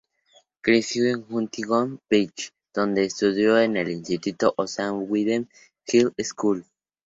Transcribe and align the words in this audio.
Creció 0.61 1.05
en 1.05 1.25
Huntington 1.29 1.99
Beach, 2.09 2.53
donde 2.73 3.03
estudió 3.05 3.59
en 3.59 3.77
el 3.77 3.91
instituto 3.91 4.51
Ocean 4.57 5.05
View 5.11 5.43
High 5.85 6.11
School. 6.23 6.65